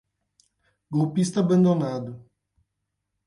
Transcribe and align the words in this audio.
Golpista 0.89 1.41
abandonado 1.41 2.25